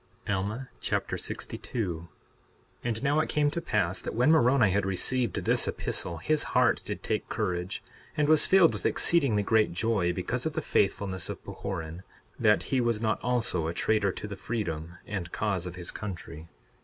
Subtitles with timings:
[0.27, 2.09] Alma Chapter 62 62:1
[2.83, 6.81] And now it came to pass that when Moroni had received this epistle his heart
[6.83, 7.83] did take courage,
[8.17, 12.01] and was filled with exceedingly great joy because of the faithfulness of Pahoran,
[12.39, 16.47] that he was not also a traitor to the freedom and cause of his country.